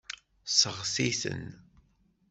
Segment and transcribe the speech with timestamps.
[0.49, 1.43] Seɣti-ten.